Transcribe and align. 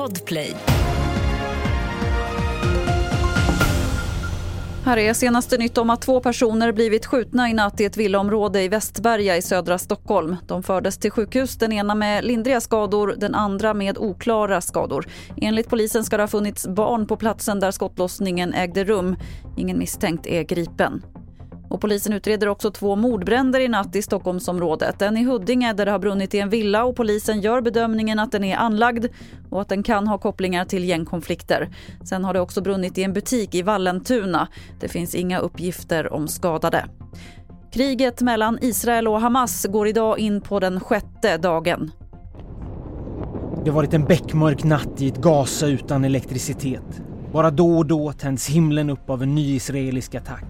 Podplay. 0.00 0.56
Här 4.84 4.96
är 4.96 5.14
senaste 5.14 5.58
nytt 5.58 5.78
om 5.78 5.90
att 5.90 6.02
två 6.02 6.20
personer 6.20 6.72
blivit 6.72 7.06
skjutna 7.06 7.50
i 7.50 7.54
natt 7.54 7.80
i 7.80 7.84
ett 7.84 7.96
villaområde 7.96 8.62
i 8.62 8.68
Västberga 8.68 9.36
i 9.36 9.42
södra 9.42 9.78
Stockholm. 9.78 10.36
De 10.46 10.62
fördes 10.62 10.98
till 10.98 11.10
sjukhus, 11.10 11.56
den 11.56 11.72
ena 11.72 11.94
med 11.94 12.24
lindriga 12.24 12.60
skador, 12.60 13.14
den 13.16 13.34
andra 13.34 13.74
med 13.74 13.98
oklara 13.98 14.60
skador. 14.60 15.06
Enligt 15.36 15.68
polisen 15.68 16.04
ska 16.04 16.16
det 16.16 16.22
ha 16.22 16.28
funnits 16.28 16.66
barn 16.66 17.06
på 17.06 17.16
platsen 17.16 17.60
där 17.60 17.70
skottlossningen 17.70 18.54
ägde 18.54 18.84
rum. 18.84 19.16
Ingen 19.56 19.78
misstänkt 19.78 20.26
är 20.26 20.42
gripen. 20.42 21.02
Och 21.70 21.80
polisen 21.80 22.12
utreder 22.12 22.48
också 22.48 22.70
två 22.70 22.96
mordbränder 22.96 23.60
i 23.60 23.68
natt 23.68 23.96
i 23.96 24.02
Stockholmsområdet. 24.02 25.02
En 25.02 25.16
i 25.16 25.24
Huddinge 25.24 25.72
där 25.72 25.86
det 25.86 25.92
har 25.92 25.98
brunnit 25.98 26.34
i 26.34 26.38
en 26.38 26.50
villa 26.50 26.84
och 26.84 26.96
polisen 26.96 27.40
gör 27.40 27.60
bedömningen 27.60 28.18
att 28.18 28.32
den 28.32 28.44
är 28.44 28.56
anlagd 28.56 29.06
och 29.50 29.60
att 29.60 29.68
den 29.68 29.82
kan 29.82 30.06
ha 30.08 30.18
kopplingar 30.18 30.64
till 30.64 30.84
gängkonflikter. 30.84 31.68
Sen 32.04 32.24
har 32.24 32.34
det 32.34 32.40
också 32.40 32.60
brunnit 32.60 32.98
i 32.98 33.02
en 33.02 33.12
butik 33.12 33.54
i 33.54 33.62
Vallentuna. 33.62 34.48
Det 34.80 34.88
finns 34.88 35.14
inga 35.14 35.38
uppgifter 35.38 36.12
om 36.12 36.28
skadade. 36.28 36.84
Kriget 37.72 38.20
mellan 38.20 38.58
Israel 38.62 39.08
och 39.08 39.20
Hamas 39.20 39.66
går 39.66 39.88
idag 39.88 40.18
in 40.18 40.40
på 40.40 40.60
den 40.60 40.80
sjätte 40.80 41.36
dagen. 41.36 41.90
Det 43.64 43.70
har 43.70 43.76
varit 43.76 43.94
en 43.94 44.04
beckmörk 44.04 44.64
natt 44.64 45.02
i 45.02 45.08
ett 45.08 45.16
Gaza 45.16 45.66
utan 45.66 46.04
elektricitet. 46.04 47.02
Bara 47.32 47.50
då 47.50 47.78
och 47.78 47.86
då 47.86 48.12
tänds 48.12 48.48
himlen 48.48 48.90
upp 48.90 49.10
av 49.10 49.22
en 49.22 49.34
ny 49.34 49.54
israelisk 49.54 50.14
attack. 50.14 50.44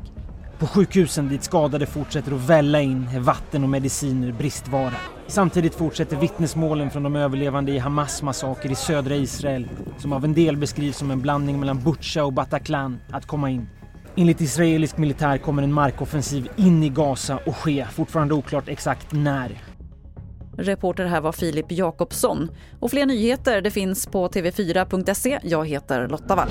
På 0.60 0.66
sjukhusen 0.66 1.28
dit 1.28 1.44
skadade 1.44 1.86
fortsätter 1.86 2.32
att 2.32 2.48
välla 2.48 2.80
in 2.80 3.08
är 3.14 3.20
vatten 3.20 3.62
och 3.62 3.68
mediciner 3.68 4.32
bristvara. 4.32 4.94
Samtidigt 5.26 5.74
fortsätter 5.74 6.16
vittnesmålen 6.16 6.90
från 6.90 7.02
de 7.02 7.16
överlevande 7.16 7.72
i 7.72 7.78
Hamas 7.78 8.22
massaker 8.22 8.70
i 8.70 8.74
södra 8.74 9.14
Israel, 9.14 9.68
som 9.98 10.12
av 10.12 10.24
en 10.24 10.34
del 10.34 10.56
beskrivs 10.56 10.96
som 10.96 11.10
en 11.10 11.20
blandning 11.20 11.60
mellan 11.60 11.80
Butja 11.80 12.24
och 12.24 12.32
Bataclan, 12.32 12.98
att 13.10 13.26
komma 13.26 13.50
in. 13.50 13.68
Enligt 14.16 14.40
israelisk 14.40 14.96
militär 14.98 15.38
kommer 15.38 15.62
en 15.62 15.72
markoffensiv 15.72 16.48
in 16.56 16.82
i 16.82 16.88
Gaza 16.88 17.38
och 17.46 17.56
ske, 17.56 17.86
fortfarande 17.92 18.34
oklart 18.34 18.68
exakt 18.68 19.12
när. 19.12 19.58
Reporter 20.56 21.06
här 21.06 21.20
var 21.20 21.32
Filip 21.32 21.72
Jakobsson. 21.72 22.50
Och 22.80 22.90
fler 22.90 23.06
nyheter 23.06 23.60
det 23.60 23.70
finns 23.70 24.06
på 24.06 24.28
tv4.se. 24.28 25.38
Jag 25.42 25.68
heter 25.68 26.08
Lotta 26.08 26.36
Wall. 26.36 26.50